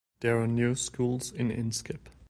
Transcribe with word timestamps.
There 0.21 0.41
are 0.41 0.47
no 0.47 0.73
schools 0.73 1.31
in 1.31 1.51
Inskip. 1.51 2.09